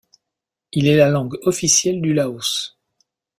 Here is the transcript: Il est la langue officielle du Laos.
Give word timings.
Il 0.71 0.87
est 0.87 0.97
la 0.97 1.09
langue 1.11 1.37
officielle 1.43 2.01
du 2.01 2.15
Laos. 2.15 2.75